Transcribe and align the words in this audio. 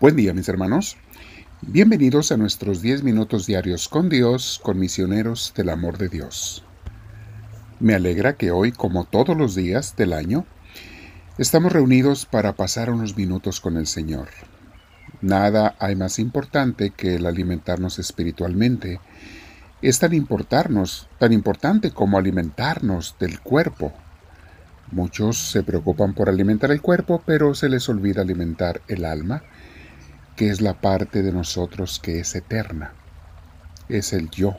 Buen 0.00 0.16
día 0.16 0.32
mis 0.32 0.48
hermanos. 0.48 0.96
Bienvenidos 1.60 2.32
a 2.32 2.38
nuestros 2.38 2.80
10 2.80 3.02
minutos 3.02 3.44
diarios 3.44 3.86
con 3.86 4.08
Dios, 4.08 4.58
con 4.62 4.78
misioneros 4.78 5.52
del 5.54 5.68
amor 5.68 5.98
de 5.98 6.08
Dios. 6.08 6.64
Me 7.80 7.94
alegra 7.94 8.32
que 8.32 8.50
hoy, 8.50 8.72
como 8.72 9.04
todos 9.04 9.36
los 9.36 9.54
días 9.54 9.96
del 9.96 10.14
año, 10.14 10.46
estamos 11.36 11.70
reunidos 11.70 12.24
para 12.24 12.54
pasar 12.54 12.88
unos 12.88 13.14
minutos 13.14 13.60
con 13.60 13.76
el 13.76 13.86
Señor. 13.86 14.28
Nada 15.20 15.76
hay 15.78 15.96
más 15.96 16.18
importante 16.18 16.92
que 16.96 17.16
el 17.16 17.26
alimentarnos 17.26 17.98
espiritualmente. 17.98 19.00
Es 19.82 19.98
tan 19.98 20.14
importarnos, 20.14 21.10
tan 21.18 21.34
importante 21.34 21.90
como 21.90 22.16
alimentarnos 22.16 23.16
del 23.20 23.38
cuerpo. 23.40 23.92
Muchos 24.92 25.36
se 25.36 25.62
preocupan 25.62 26.14
por 26.14 26.30
alimentar 26.30 26.70
el 26.70 26.80
cuerpo, 26.80 27.22
pero 27.26 27.54
se 27.54 27.68
les 27.68 27.86
olvida 27.90 28.22
alimentar 28.22 28.80
el 28.88 29.04
alma 29.04 29.42
que 30.40 30.48
es 30.48 30.62
la 30.62 30.72
parte 30.72 31.22
de 31.22 31.32
nosotros 31.32 32.00
que 32.02 32.18
es 32.18 32.34
eterna. 32.34 32.94
Es 33.90 34.14
el 34.14 34.30
yo 34.30 34.56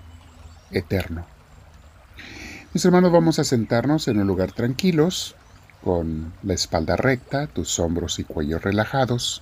eterno. 0.70 1.26
Mis 2.72 2.86
hermanos, 2.86 3.12
vamos 3.12 3.40
a 3.40 3.44
sentarnos 3.44 4.08
en 4.08 4.20
un 4.20 4.28
lugar 4.28 4.52
tranquilos, 4.52 5.36
con 5.84 6.34
la 6.44 6.54
espalda 6.54 6.98
recta, 6.98 7.48
tus 7.48 7.80
hombros 7.80 8.20
y 8.20 8.26
cuello 8.26 8.60
relajados. 8.60 9.42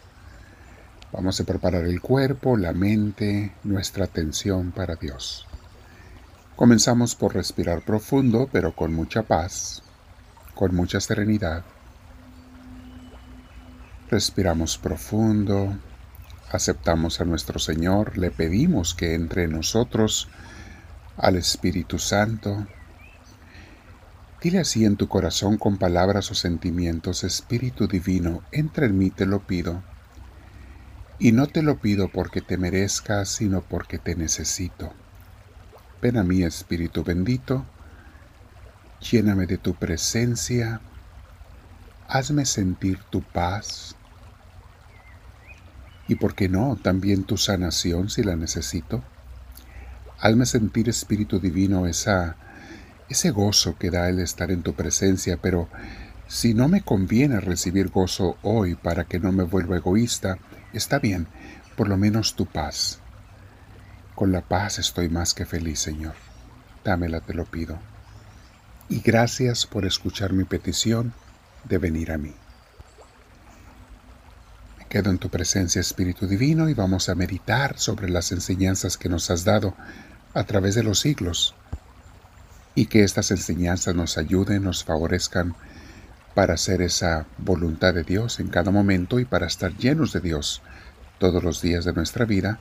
Vamos 1.12 1.41
a 1.41 1.43
preparar 1.43 1.84
el 1.84 1.99
cuerpo, 1.99 2.55
la 2.55 2.71
mente, 2.71 3.51
nuestra 3.65 4.05
atención 4.05 4.71
para 4.71 4.95
Dios. 4.95 5.45
Comenzamos 6.55 7.15
por 7.15 7.34
respirar 7.34 7.81
profundo, 7.81 8.48
pero 8.49 8.73
con 8.73 8.93
mucha 8.93 9.23
paz, 9.23 9.84
con 10.55 10.74
mucha 10.74 11.01
serenidad. 11.01 11.65
Respiramos 14.09 14.77
profundo, 14.77 15.76
aceptamos 16.52 17.22
a 17.22 17.26
nuestro 17.26 17.60
Señor, 17.60 18.18
le 18.18 18.32
pedimos 18.32 18.96
que 18.96 19.14
entre 19.14 19.48
nosotros 19.48 20.28
al 21.18 21.36
Espíritu 21.36 22.00
Santo. 22.00 22.68
Dile 24.42 24.60
así 24.60 24.86
en 24.86 24.96
tu 24.96 25.08
corazón 25.08 25.58
con 25.58 25.77
palabras 25.77 26.32
o 26.32 26.36
sentimientos, 26.36 27.24
Espíritu 27.24 27.88
Divino, 27.88 28.42
entra 28.52 28.86
en 28.86 28.98
mí, 28.98 29.10
te 29.10 29.26
lo 29.26 29.46
pido. 29.46 29.84
Y 31.20 31.34
no 31.34 31.48
te 31.48 31.62
lo 31.62 31.80
pido 31.80 32.08
porque 32.08 32.40
te 32.42 32.58
merezca, 32.58 33.26
sino 33.26 33.62
porque 33.62 34.00
te 34.00 34.16
necesito. 34.16 34.94
Ven 36.02 36.18
a 36.18 36.24
mí, 36.24 36.44
Espíritu 36.44 37.04
bendito, 37.04 37.66
lléname 39.02 39.46
de 39.46 39.58
tu 39.58 39.76
presencia, 39.76 40.80
hazme 42.08 42.46
sentir 42.46 43.00
tu 43.10 43.22
paz, 43.22 43.98
y 46.10 46.15
por 46.15 46.34
qué 46.34 46.49
no, 46.49 46.76
también 46.76 47.24
tu 47.24 47.38
sanación 47.38 48.10
si 48.10 48.24
la 48.24 48.35
necesito. 48.35 49.04
Hazme 50.20 50.48
sentir, 50.48 50.90
Espíritu 50.90 51.40
Divino, 51.40 51.85
esa, 51.85 52.35
ese 53.10 53.29
gozo 53.29 53.77
que 53.77 53.91
da 53.91 54.10
el 54.10 54.20
estar 54.20 54.49
en 54.49 54.63
tu 54.63 54.74
presencia, 54.74 55.37
pero 55.37 55.70
si 56.27 56.55
no 56.55 56.68
me 56.68 56.82
conviene 56.82 57.40
recibir 57.40 57.90
gozo 57.90 58.37
hoy 58.41 58.74
para 58.74 59.05
que 59.05 59.20
no 59.20 59.32
me 59.32 59.43
vuelva 59.43 59.77
egoísta, 59.77 60.40
está 60.74 60.98
bien, 60.98 61.27
por 61.77 61.87
lo 61.87 61.96
menos 61.96 62.35
tu 62.35 62.48
paz. 62.48 62.99
Con 64.16 64.31
la 64.31 64.41
paz 64.41 64.80
estoy 64.80 65.09
más 65.09 65.35
que 65.35 65.46
feliz, 65.46 65.80
Señor. 65.80 66.16
Dámela, 66.84 67.22
te 67.22 67.35
lo 67.35 67.46
pido. 67.46 67.78
Y 68.90 69.02
gracias 69.02 69.68
por 69.68 69.85
escuchar 69.85 70.34
mi 70.34 70.44
petición 70.44 71.13
de 71.66 71.78
venir 71.78 72.12
a 72.12 72.18
mí. 72.18 72.34
Quedo 74.90 75.12
en 75.12 75.20
tu 75.20 75.30
presencia, 75.30 75.80
Espíritu 75.80 76.26
Divino, 76.26 76.68
y 76.68 76.74
vamos 76.74 77.10
a 77.10 77.16
meditar 77.16 77.78
sobre 77.78 78.10
las 78.10 78.32
enseñanzas 78.32 78.98
que 78.98 79.08
nos 79.08 79.30
has 79.30 79.46
dado 79.46 79.76
a 80.34 80.46
través 80.46 80.74
de 80.74 80.82
los 80.82 81.00
siglos, 81.00 81.54
y 82.74 82.88
que 82.88 83.04
estas 83.04 83.30
enseñanzas 83.30 83.94
nos 83.94 84.18
ayuden, 84.18 84.64
nos 84.64 84.84
favorezcan 84.84 85.54
para 86.34 86.56
hacer 86.56 86.82
esa 86.82 87.28
voluntad 87.38 87.94
de 87.94 88.04
Dios 88.04 88.40
en 88.40 88.48
cada 88.48 88.72
momento 88.72 89.20
y 89.20 89.26
para 89.26 89.46
estar 89.46 89.78
llenos 89.78 90.12
de 90.12 90.22
Dios 90.22 90.64
todos 91.20 91.44
los 91.44 91.62
días 91.62 91.86
de 91.86 91.94
nuestra 91.94 92.26
vida, 92.26 92.60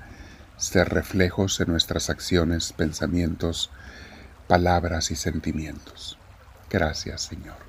ser 0.58 0.90
reflejos 0.90 1.58
en 1.60 1.68
nuestras 1.68 2.10
acciones, 2.10 2.74
pensamientos, 2.74 3.70
palabras 4.48 5.10
y 5.10 5.16
sentimientos. 5.16 6.18
Gracias, 6.68 7.22
Señor. 7.22 7.67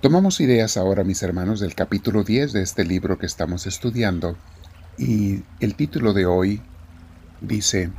Tomamos 0.00 0.40
ideas 0.40 0.78
ahora, 0.78 1.04
mis 1.04 1.22
hermanos, 1.22 1.60
del 1.60 1.74
capítulo 1.74 2.24
10 2.24 2.54
de 2.54 2.62
este 2.62 2.86
libro 2.86 3.18
que 3.18 3.26
estamos 3.26 3.66
estudiando 3.66 4.34
y 4.96 5.42
el 5.60 5.74
título 5.74 6.14
de 6.14 6.24
hoy 6.24 6.62
dice, 7.42 7.90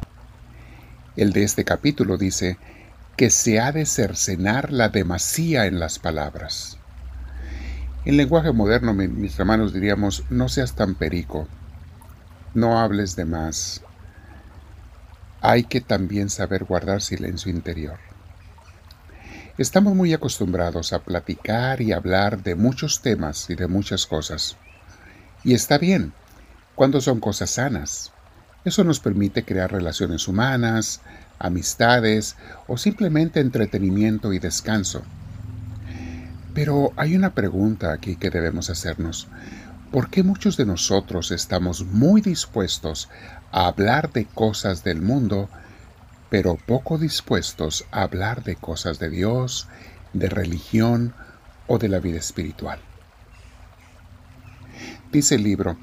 el 1.15 1.31
de 1.31 1.43
este 1.43 1.63
capítulo 1.63 2.17
dice, 2.17 2.57
que 3.17 3.29
se 3.29 3.59
ha 3.59 3.71
de 3.71 3.85
cercenar 3.85 4.73
la 4.73 4.89
demasía 4.89 5.67
en 5.67 5.79
las 5.79 5.99
palabras. 5.99 6.79
En 8.03 8.17
lenguaje 8.17 8.51
moderno, 8.51 8.95
mis 8.95 9.37
hermanos, 9.37 9.71
diríamos, 9.71 10.23
no 10.31 10.49
seas 10.49 10.73
tan 10.73 10.95
perico, 10.95 11.47
no 12.55 12.79
hables 12.79 13.15
de 13.15 13.25
más. 13.25 13.83
Hay 15.39 15.65
que 15.65 15.81
también 15.81 16.31
saber 16.31 16.63
guardar 16.63 17.03
silencio 17.03 17.51
interior. 17.51 17.99
Estamos 19.57 19.95
muy 19.95 20.13
acostumbrados 20.13 20.93
a 20.93 20.99
platicar 20.99 21.81
y 21.81 21.91
hablar 21.91 22.41
de 22.41 22.55
muchos 22.55 23.01
temas 23.01 23.49
y 23.49 23.55
de 23.55 23.67
muchas 23.67 24.05
cosas. 24.05 24.55
Y 25.43 25.53
está 25.53 25.77
bien, 25.77 26.13
cuando 26.73 27.01
son 27.01 27.19
cosas 27.19 27.51
sanas. 27.51 28.13
Eso 28.63 28.83
nos 28.85 29.01
permite 29.01 29.43
crear 29.43 29.71
relaciones 29.71 30.27
humanas, 30.29 31.01
amistades 31.37 32.37
o 32.67 32.77
simplemente 32.77 33.41
entretenimiento 33.41 34.31
y 34.31 34.39
descanso. 34.39 35.01
Pero 36.53 36.93
hay 36.95 37.15
una 37.15 37.33
pregunta 37.33 37.91
aquí 37.91 38.15
que 38.15 38.29
debemos 38.29 38.69
hacernos. 38.69 39.27
¿Por 39.91 40.09
qué 40.09 40.23
muchos 40.23 40.55
de 40.55 40.65
nosotros 40.65 41.31
estamos 41.31 41.83
muy 41.85 42.21
dispuestos 42.21 43.09
a 43.51 43.67
hablar 43.67 44.13
de 44.13 44.25
cosas 44.25 44.85
del 44.85 45.01
mundo 45.01 45.49
pero 46.31 46.55
poco 46.55 46.97
dispuestos 46.97 47.85
a 47.91 48.03
hablar 48.03 48.45
de 48.45 48.55
cosas 48.55 48.99
de 48.99 49.09
Dios, 49.09 49.67
de 50.13 50.29
religión 50.29 51.13
o 51.67 51.77
de 51.77 51.89
la 51.89 51.99
vida 51.99 52.19
espiritual. 52.19 52.79
Dice 55.11 55.35
el 55.35 55.43
libro, 55.43 55.77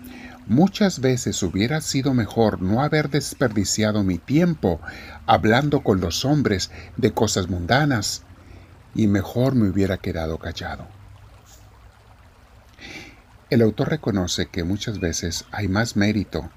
muchas 0.46 1.00
veces 1.00 1.42
hubiera 1.42 1.82
sido 1.82 2.14
mejor 2.14 2.62
no 2.62 2.82
haber 2.82 3.10
desperdiciado 3.10 4.02
mi 4.04 4.16
tiempo 4.16 4.80
hablando 5.26 5.82
con 5.82 6.00
los 6.00 6.24
hombres 6.24 6.70
de 6.96 7.12
cosas 7.12 7.50
mundanas 7.50 8.22
y 8.94 9.06
mejor 9.06 9.54
me 9.54 9.68
hubiera 9.68 9.98
quedado 9.98 10.38
callado. 10.38 10.88
El 13.50 13.60
autor 13.60 13.90
reconoce 13.90 14.46
que 14.46 14.64
muchas 14.64 14.98
veces 14.98 15.44
hay 15.50 15.68
más 15.68 15.94
mérito 15.94 16.50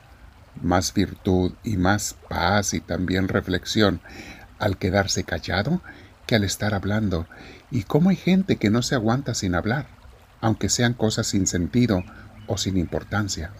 más 0.62 0.94
virtud 0.94 1.54
y 1.64 1.78
más 1.78 2.16
paz 2.30 2.74
y 2.74 2.82
también 2.82 3.28
reflexión 3.28 4.02
al 4.60 4.78
quedarse 4.78 5.24
callado 5.24 5.82
que 6.28 6.36
al 6.36 6.44
estar 6.44 6.74
hablando. 6.74 7.28
Y 7.70 7.84
cómo 7.84 8.10
hay 8.10 8.16
gente 8.16 8.58
que 8.58 8.70
no 8.70 8.82
se 8.82 8.96
aguanta 8.96 9.34
sin 9.34 9.56
hablar, 9.56 9.88
aunque 10.40 10.70
sean 10.70 10.94
cosas 10.94 11.28
sin 11.28 11.48
sentido 11.48 12.04
o 12.48 12.58
sin 12.58 12.78
importancia. 12.78 13.52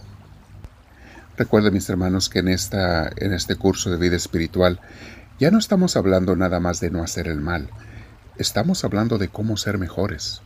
Recuerden 1.38 1.74
mis 1.74 1.90
hermanos 1.90 2.30
que 2.30 2.40
en, 2.40 2.50
esta, 2.50 3.10
en 3.16 3.34
este 3.34 3.56
curso 3.56 3.90
de 3.90 3.98
vida 3.98 4.16
espiritual 4.16 4.80
ya 5.40 5.50
no 5.50 5.58
estamos 5.58 5.96
hablando 5.96 6.36
nada 6.36 6.60
más 6.60 6.80
de 6.80 6.92
no 6.92 7.04
hacer 7.04 7.28
el 7.28 7.42
mal, 7.42 7.70
estamos 8.38 8.84
hablando 8.84 9.18
de 9.18 9.30
cómo 9.30 9.58
ser 9.58 9.78
mejores. 9.78 10.42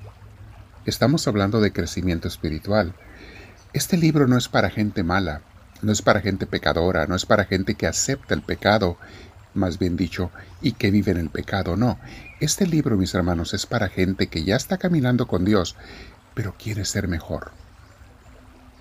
Estamos 0.86 1.28
hablando 1.28 1.60
de 1.60 1.74
crecimiento 1.74 2.28
espiritual. 2.28 2.94
Este 3.74 3.98
libro 3.98 4.28
no 4.28 4.38
es 4.38 4.48
para 4.48 4.70
gente 4.70 5.04
mala, 5.04 5.42
no 5.82 5.92
es 5.92 6.02
para 6.02 6.22
gente 6.22 6.46
pecadora, 6.46 7.06
no 7.08 7.16
es 7.16 7.26
para 7.26 7.46
gente 7.46 7.76
que 7.76 7.88
acepta 7.88 8.34
el 8.34 8.42
pecado, 8.42 8.98
más 9.54 9.80
bien 9.80 9.98
dicho, 9.98 10.32
y 10.62 10.74
que 10.74 10.92
vive 10.92 11.12
en 11.12 11.18
el 11.18 11.30
pecado, 11.30 11.78
no. 11.78 12.00
Este 12.40 12.68
libro, 12.68 12.98
mis 12.98 13.14
hermanos, 13.14 13.54
es 13.54 13.66
para 13.66 13.90
gente 13.90 14.28
que 14.28 14.44
ya 14.44 14.56
está 14.56 14.78
caminando 14.78 15.28
con 15.28 15.46
Dios, 15.46 15.76
pero 16.34 16.56
quiere 16.58 16.86
ser 16.86 17.08
mejor. 17.08 17.52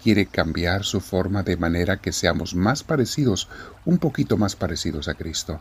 Quiere 0.02 0.26
cambiar 0.26 0.84
su 0.84 1.00
forma 1.00 1.42
de 1.42 1.56
manera 1.56 1.98
que 1.98 2.12
seamos 2.12 2.54
más 2.54 2.82
parecidos, 2.82 3.48
un 3.84 3.98
poquito 3.98 4.36
más 4.36 4.56
parecidos 4.56 5.08
a 5.08 5.14
Cristo. 5.14 5.60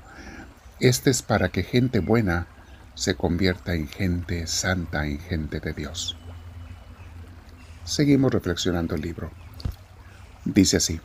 Este 0.79 1.11
es 1.11 1.21
para 1.21 1.49
que 1.49 1.63
gente 1.63 1.99
buena 1.99 2.47
se 2.95 3.15
convierta 3.15 3.73
en 3.73 3.87
gente 3.87 4.45
santa, 4.47 5.05
en 5.05 5.19
gente 5.19 5.59
de 5.59 5.73
Dios. 5.73 6.17
Seguimos 7.85 8.33
reflexionando 8.33 8.95
el 8.95 9.01
libro. 9.01 9.31
Dice 10.45 10.77
así. 10.77 10.99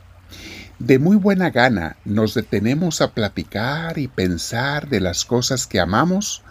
De 0.79 0.99
muy 0.99 1.17
buena 1.17 1.51
gana 1.51 1.97
nos 2.05 2.35
detenemos 2.35 3.01
a 3.01 3.13
platicar 3.13 3.99
y 3.99 4.09
pensar 4.09 4.89
de 4.89 5.01
las 5.01 5.25
cosas 5.25 5.67
que 5.67 5.81
amamos 5.81 6.43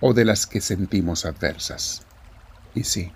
o 0.00 0.14
de 0.14 0.24
las 0.24 0.46
que 0.46 0.60
sentimos 0.60 1.24
adversas. 1.24 2.02
Y 2.74 2.84
sí, 2.84 3.10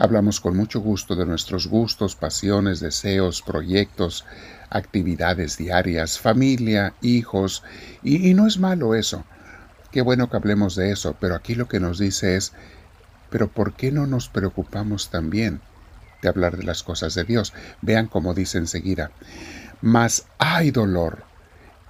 Hablamos 0.00 0.40
con 0.40 0.56
mucho 0.56 0.80
gusto 0.80 1.14
de 1.14 1.26
nuestros 1.26 1.66
gustos, 1.66 2.16
pasiones, 2.16 2.80
deseos, 2.80 3.42
proyectos, 3.42 4.24
actividades 4.70 5.58
diarias, 5.58 6.18
familia, 6.18 6.94
hijos, 7.02 7.62
y, 8.02 8.32
no 8.32 8.46
es 8.46 8.56
malo 8.58 8.94
eso. 8.94 9.26
Qué 9.92 10.00
bueno 10.00 10.30
que 10.30 10.38
hablemos 10.38 10.74
de 10.74 10.90
eso, 10.90 11.18
pero 11.20 11.34
aquí 11.34 11.54
lo 11.54 11.68
que 11.68 11.80
nos 11.80 11.98
dice 11.98 12.36
es, 12.36 12.54
pero 13.28 13.48
¿por 13.48 13.74
qué 13.74 13.92
no 13.92 14.06
nos 14.06 14.30
preocupamos 14.30 15.10
también 15.10 15.60
de 16.22 16.30
hablar 16.30 16.56
de 16.56 16.64
las 16.64 16.82
cosas 16.82 17.14
de 17.14 17.24
Dios? 17.24 17.52
Vean 17.82 18.06
cómo 18.06 18.32
dice 18.32 18.56
enseguida, 18.56 19.10
mas 19.82 20.26
hay 20.38 20.70
dolor 20.70 21.24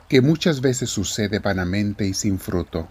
que 0.08 0.20
muchas 0.20 0.60
veces 0.60 0.90
sucede 0.90 1.38
vanamente 1.38 2.04
y 2.06 2.14
sin 2.14 2.38
fruto, 2.38 2.88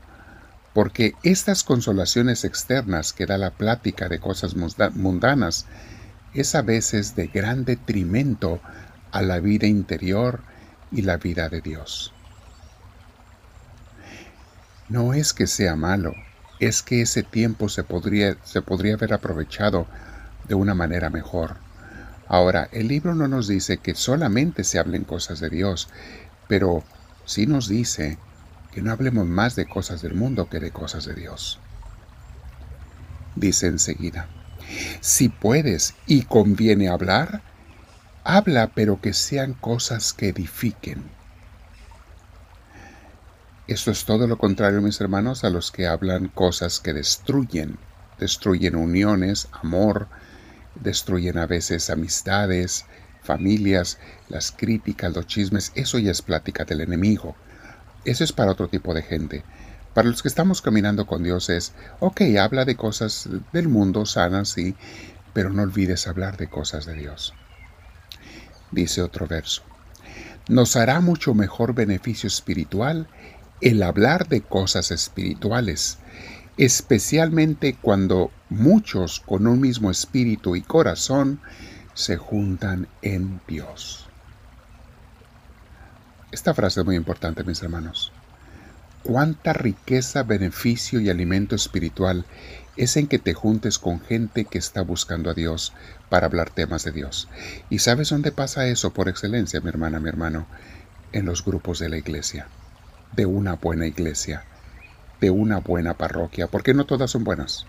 porque 0.74 1.16
estas 1.24 1.64
consolaciones 1.64 2.46
externas 2.46 3.14
que 3.14 3.26
da 3.26 3.38
la 3.38 3.52
plática 3.52 4.08
de 4.08 4.20
cosas 4.20 4.56
mundanas 4.56 5.66
es 6.34 6.56
a 6.56 6.62
veces 6.62 7.16
de 7.16 7.28
gran 7.28 7.66
detrimento 7.66 8.62
a 9.12 9.22
la 9.22 9.40
vida 9.40 9.68
interior 9.68 10.42
y 10.92 11.02
la 11.02 11.18
vida 11.18 11.50
de 11.50 11.62
Dios. 11.62 12.14
No 14.88 15.14
es 15.14 15.34
que 15.34 15.48
sea 15.48 15.76
malo, 15.76 16.14
es 16.60 16.82
que 16.82 17.02
ese 17.02 17.24
tiempo 17.24 17.70
se 17.70 17.84
podría, 17.84 18.38
se 18.44 18.62
podría 18.62 18.96
haber 18.96 19.14
aprovechado 19.14 19.88
de 20.48 20.56
una 20.56 20.74
manera 20.74 21.10
mejor. 21.10 21.58
Ahora, 22.30 22.70
el 22.72 22.88
libro 22.88 23.16
no 23.16 23.28
nos 23.28 23.48
dice 23.48 23.80
que 23.80 23.96
solamente 23.96 24.64
se 24.64 24.78
hablen 24.78 25.04
cosas 25.04 25.40
de 25.40 25.50
Dios, 25.50 25.90
pero 26.48 26.84
sí 27.26 27.48
nos 27.48 27.68
dice 27.68 28.20
que 28.72 28.84
no 28.84 28.92
hablemos 28.92 29.26
más 29.26 29.56
de 29.56 29.66
cosas 29.68 30.04
del 30.04 30.14
mundo 30.14 30.48
que 30.48 30.60
de 30.60 30.70
cosas 30.70 31.06
de 31.06 31.16
Dios. 31.16 31.60
Dice 33.36 33.66
enseguida, 33.66 34.30
si 35.02 35.30
puedes 35.30 35.96
y 36.06 36.22
conviene 36.22 36.88
hablar, 36.88 37.42
habla 38.24 38.68
pero 38.76 39.02
que 39.02 39.14
sean 39.14 39.54
cosas 39.56 40.14
que 40.14 40.30
edifiquen. 40.30 41.04
Esto 43.68 43.90
es 43.90 44.06
todo 44.06 44.28
lo 44.28 44.38
contrario, 44.38 44.82
mis 44.82 45.02
hermanos, 45.02 45.44
a 45.44 45.50
los 45.50 45.72
que 45.72 45.88
hablan 45.88 46.28
cosas 46.28 46.80
que 46.80 46.94
destruyen. 46.94 47.80
Destruyen 48.20 48.76
uniones, 48.76 49.48
amor, 49.52 50.10
destruyen 50.82 51.38
a 51.38 51.46
veces 51.46 51.90
amistades, 51.90 52.86
familias, 53.22 54.00
las 54.28 54.52
críticas, 54.52 55.14
los 55.16 55.28
chismes, 55.28 55.72
eso 55.76 56.00
ya 56.00 56.12
es 56.12 56.22
plática 56.22 56.66
del 56.66 56.82
enemigo. 56.82 57.36
Eso 58.06 58.24
es 58.24 58.32
para 58.32 58.52
otro 58.52 58.70
tipo 58.70 58.94
de 58.94 59.04
gente. 59.04 59.44
Para 59.94 60.10
los 60.10 60.22
que 60.22 60.28
estamos 60.28 60.62
caminando 60.62 61.06
con 61.06 61.24
Dios 61.24 61.50
es, 61.50 61.74
ok, 62.00 62.22
habla 62.40 62.66
de 62.66 62.76
cosas 62.76 63.28
del 63.52 63.68
mundo 63.68 64.06
sanas, 64.06 64.50
sí, 64.50 64.76
pero 65.34 65.50
no 65.50 65.64
olvides 65.64 66.08
hablar 66.08 66.38
de 66.38 66.48
cosas 66.48 66.86
de 66.86 66.94
Dios. 66.94 67.34
Dice 68.72 69.02
otro 69.02 69.28
verso, 69.28 69.64
nos 70.48 70.76
hará 70.76 71.00
mucho 71.02 71.34
mejor 71.34 71.74
beneficio 71.74 72.28
espiritual 72.28 73.08
el 73.62 73.84
hablar 73.84 74.28
de 74.28 74.42
cosas 74.42 74.92
espirituales, 74.92 75.98
especialmente 76.60 77.78
cuando 77.82 78.32
muchos 78.50 79.22
con 79.22 79.48
un 79.48 79.62
mismo 79.62 79.90
espíritu 79.90 80.58
y 80.58 80.62
corazón 80.62 81.40
se 81.94 82.18
juntan 82.18 82.90
en 83.02 83.40
Dios. 83.48 84.10
Esta 86.34 86.54
frase 86.54 86.82
es 86.82 86.86
muy 86.86 86.98
importante, 86.98 87.46
mis 87.46 87.64
hermanos. 87.64 88.12
Cuánta 89.04 89.54
riqueza, 89.54 90.24
beneficio 90.24 91.00
y 91.00 91.10
alimento 91.10 91.56
espiritual 91.56 92.26
es 92.76 92.98
en 92.98 93.08
que 93.08 93.20
te 93.20 93.34
juntes 93.34 93.80
con 93.80 94.02
gente 94.02 94.44
que 94.44 94.58
está 94.58 94.82
buscando 94.82 95.30
a 95.30 95.34
Dios 95.34 95.72
para 96.10 96.26
hablar 96.26 96.50
temas 96.50 96.84
de 96.84 96.92
Dios. 96.92 97.30
¿Y 97.70 97.80
sabes 97.80 98.10
dónde 98.10 98.34
pasa 98.34 98.68
eso 98.68 98.92
por 98.92 99.08
excelencia, 99.08 99.62
mi 99.62 99.70
hermana, 99.70 100.02
mi 100.02 100.10
hermano? 100.10 100.46
En 101.14 101.26
los 101.26 101.46
grupos 101.46 101.80
de 101.80 101.88
la 101.88 101.98
iglesia, 101.98 102.48
de 103.16 103.26
una 103.26 103.56
buena 103.56 103.88
iglesia, 103.88 104.44
de 105.22 105.30
una 105.30 105.60
buena 105.60 105.96
parroquia, 105.96 106.48
porque 106.48 106.74
no 106.74 106.86
todas 106.86 107.12
son 107.12 107.24
buenas. 107.24 107.66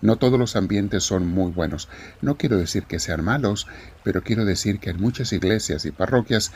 No 0.00 0.16
todos 0.16 0.38
los 0.38 0.54
ambientes 0.54 1.02
son 1.02 1.26
muy 1.26 1.50
buenos. 1.50 1.88
No 2.22 2.36
quiero 2.36 2.56
decir 2.56 2.84
que 2.84 3.00
sean 3.00 3.24
malos, 3.24 3.66
pero 4.04 4.22
quiero 4.22 4.44
decir 4.44 4.78
que 4.78 4.90
hay 4.90 4.96
muchas 4.96 5.32
iglesias 5.32 5.84
y 5.84 5.90
parroquias 5.90 6.52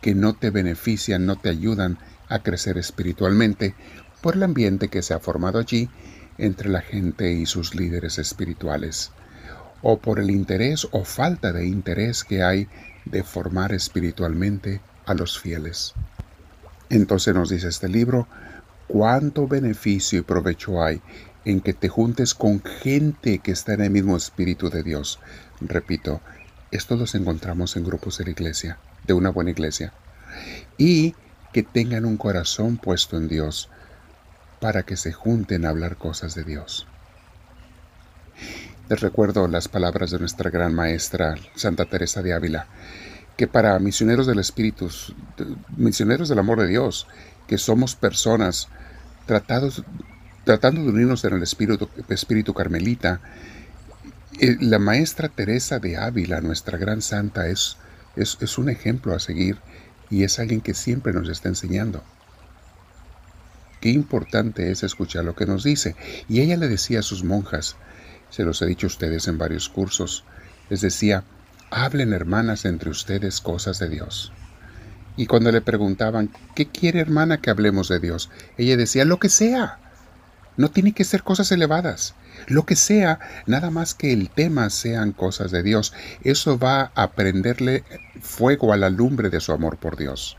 que 0.00 0.14
no 0.14 0.32
te 0.32 0.50
benefician, 0.50 1.26
no 1.26 1.36
te 1.36 1.50
ayudan 1.50 1.98
a 2.28 2.38
crecer 2.38 2.78
espiritualmente 2.78 3.74
por 4.22 4.36
el 4.36 4.42
ambiente 4.42 4.88
que 4.88 5.02
se 5.02 5.14
ha 5.14 5.20
formado 5.20 5.58
allí 5.58 5.90
entre 6.38 6.70
la 6.70 6.80
gente 6.80 7.32
y 7.32 7.44
sus 7.44 7.74
líderes 7.74 8.18
espirituales, 8.18 9.10
o 9.82 9.98
por 9.98 10.18
el 10.18 10.30
interés 10.30 10.88
o 10.90 11.04
falta 11.04 11.52
de 11.52 11.66
interés 11.66 12.24
que 12.24 12.42
hay 12.42 12.68
de 13.04 13.22
formar 13.22 13.72
espiritualmente 13.72 14.80
a 15.04 15.14
los 15.14 15.38
fieles. 15.38 15.94
Entonces 16.88 17.34
nos 17.34 17.50
dice 17.50 17.68
este 17.68 17.88
libro, 17.88 18.26
cuánto 18.92 19.46
beneficio 19.46 20.18
y 20.18 20.22
provecho 20.22 20.82
hay 20.82 21.00
en 21.44 21.60
que 21.60 21.72
te 21.72 21.88
juntes 21.88 22.34
con 22.34 22.62
gente 22.62 23.38
que 23.38 23.52
está 23.52 23.74
en 23.74 23.82
el 23.82 23.90
mismo 23.90 24.16
espíritu 24.16 24.68
de 24.68 24.82
Dios. 24.82 25.20
Repito, 25.60 26.20
esto 26.70 26.96
los 26.96 27.14
encontramos 27.14 27.76
en 27.76 27.84
grupos 27.84 28.18
de 28.18 28.24
la 28.24 28.30
iglesia, 28.30 28.78
de 29.06 29.14
una 29.14 29.30
buena 29.30 29.50
iglesia. 29.50 29.92
Y 30.76 31.14
que 31.52 31.62
tengan 31.62 32.04
un 32.04 32.16
corazón 32.16 32.76
puesto 32.76 33.16
en 33.16 33.28
Dios 33.28 33.68
para 34.60 34.82
que 34.82 34.96
se 34.96 35.12
junten 35.12 35.64
a 35.64 35.70
hablar 35.70 35.96
cosas 35.96 36.34
de 36.34 36.44
Dios. 36.44 36.86
Les 38.88 39.00
recuerdo 39.00 39.46
las 39.48 39.68
palabras 39.68 40.10
de 40.10 40.18
nuestra 40.18 40.50
gran 40.50 40.74
maestra 40.74 41.36
Santa 41.54 41.86
Teresa 41.86 42.22
de 42.22 42.32
Ávila, 42.32 42.66
que 43.36 43.46
para 43.46 43.78
misioneros 43.78 44.26
del 44.26 44.38
Espíritu, 44.38 44.90
misioneros 45.76 46.28
del 46.28 46.38
amor 46.38 46.60
de 46.60 46.68
Dios, 46.68 47.06
que 47.46 47.58
somos 47.58 47.96
personas 47.96 48.68
tratados 49.26 49.82
tratando 50.44 50.82
de 50.82 50.88
unirnos 50.88 51.24
en 51.24 51.34
el 51.34 51.42
espíritu, 51.42 51.88
espíritu 52.08 52.54
carmelita, 52.54 53.20
eh, 54.40 54.56
la 54.60 54.78
maestra 54.78 55.28
Teresa 55.28 55.78
de 55.78 55.96
Ávila, 55.96 56.40
nuestra 56.40 56.78
gran 56.78 57.02
santa, 57.02 57.48
es, 57.48 57.76
es, 58.16 58.38
es 58.40 58.58
un 58.58 58.68
ejemplo 58.68 59.14
a 59.14 59.20
seguir 59.20 59.58
y 60.08 60.24
es 60.24 60.38
alguien 60.38 60.60
que 60.60 60.74
siempre 60.74 61.12
nos 61.12 61.28
está 61.28 61.48
enseñando. 61.48 62.02
Qué 63.80 63.90
importante 63.90 64.70
es 64.70 64.82
escuchar 64.82 65.24
lo 65.24 65.34
que 65.34 65.46
nos 65.46 65.64
dice. 65.64 65.96
Y 66.28 66.40
ella 66.40 66.56
le 66.56 66.68
decía 66.68 67.00
a 67.00 67.02
sus 67.02 67.24
monjas, 67.24 67.76
se 68.30 68.44
los 68.44 68.60
he 68.62 68.66
dicho 68.66 68.86
a 68.86 68.88
ustedes 68.88 69.26
en 69.28 69.38
varios 69.38 69.68
cursos, 69.68 70.24
les 70.68 70.82
decía, 70.82 71.24
hablen 71.70 72.12
hermanas 72.12 72.64
entre 72.64 72.90
ustedes 72.90 73.40
cosas 73.40 73.78
de 73.78 73.88
Dios. 73.88 74.32
Y 75.16 75.26
cuando 75.26 75.52
le 75.52 75.60
preguntaban, 75.60 76.30
¿qué 76.54 76.66
quiere 76.66 77.00
hermana 77.00 77.40
que 77.40 77.50
hablemos 77.50 77.88
de 77.88 78.00
Dios? 78.00 78.30
Ella 78.56 78.76
decía, 78.76 79.04
lo 79.04 79.18
que 79.18 79.28
sea. 79.28 79.78
No 80.56 80.70
tiene 80.70 80.92
que 80.92 81.04
ser 81.04 81.22
cosas 81.22 81.52
elevadas. 81.52 82.14
Lo 82.46 82.66
que 82.66 82.76
sea, 82.76 83.18
nada 83.46 83.70
más 83.70 83.94
que 83.94 84.12
el 84.12 84.30
tema 84.30 84.70
sean 84.70 85.12
cosas 85.12 85.50
de 85.50 85.62
Dios. 85.62 85.92
Eso 86.22 86.58
va 86.58 86.92
a 86.94 87.12
prenderle 87.12 87.84
fuego 88.20 88.72
a 88.72 88.76
la 88.76 88.90
lumbre 88.90 89.30
de 89.30 89.40
su 89.40 89.52
amor 89.52 89.78
por 89.78 89.96
Dios. 89.96 90.36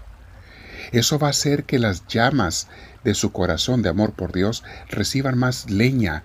Eso 0.92 1.20
va 1.20 1.28
a 1.28 1.32
hacer 1.32 1.64
que 1.64 1.80
las 1.80 2.06
llamas 2.08 2.68
de 3.04 3.14
su 3.14 3.32
corazón 3.32 3.82
de 3.82 3.90
amor 3.90 4.14
por 4.14 4.34
Dios 4.34 4.64
reciban 4.90 5.38
más 5.38 5.70
leña 5.70 6.24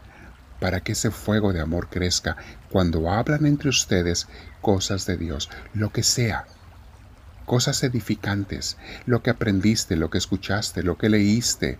para 0.61 0.81
que 0.81 0.93
ese 0.93 1.11
fuego 1.11 1.53
de 1.53 1.61
amor 1.61 1.89
crezca 1.89 2.37
cuando 2.71 3.11
hablan 3.11 3.47
entre 3.47 3.69
ustedes 3.69 4.27
cosas 4.67 5.07
de 5.07 5.17
Dios, 5.17 5.49
lo 5.75 5.93
que 5.93 6.03
sea, 6.03 6.45
cosas 7.45 7.85
edificantes, 7.85 8.77
lo 9.05 9.23
que 9.23 9.31
aprendiste, 9.31 9.95
lo 9.95 10.11
que 10.11 10.19
escuchaste, 10.19 10.83
lo 10.83 10.99
que 10.99 11.09
leíste, 11.09 11.79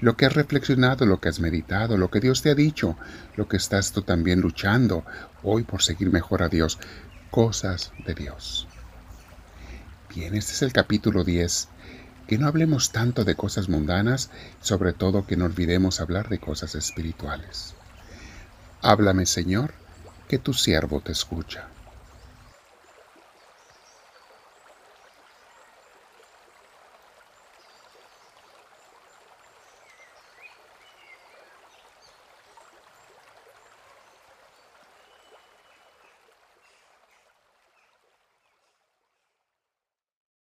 lo 0.00 0.16
que 0.16 0.24
has 0.24 0.32
reflexionado, 0.32 1.04
lo 1.04 1.20
que 1.20 1.28
has 1.28 1.40
meditado, 1.40 1.98
lo 1.98 2.10
que 2.10 2.20
Dios 2.20 2.40
te 2.40 2.48
ha 2.48 2.54
dicho, 2.54 2.96
lo 3.36 3.48
que 3.48 3.58
estás 3.58 3.92
tú 3.92 4.00
también 4.00 4.40
luchando 4.40 5.04
hoy 5.42 5.64
por 5.64 5.82
seguir 5.82 6.10
mejor 6.10 6.42
a 6.42 6.48
Dios, 6.48 6.78
cosas 7.30 7.92
de 8.06 8.14
Dios. 8.14 8.66
Bien, 10.08 10.34
este 10.34 10.52
es 10.52 10.62
el 10.62 10.72
capítulo 10.72 11.24
10. 11.24 11.68
Que 12.26 12.38
no 12.38 12.46
hablemos 12.46 12.92
tanto 12.92 13.26
de 13.26 13.34
cosas 13.34 13.68
mundanas, 13.68 14.30
sobre 14.62 14.94
todo 14.94 15.26
que 15.26 15.36
no 15.36 15.44
olvidemos 15.44 16.00
hablar 16.00 16.30
de 16.30 16.38
cosas 16.38 16.76
espirituales. 16.76 17.74
Háblame, 18.80 19.26
Señor, 19.26 19.74
que 20.28 20.38
tu 20.38 20.54
siervo 20.54 21.02
te 21.02 21.12
escucha. 21.12 21.68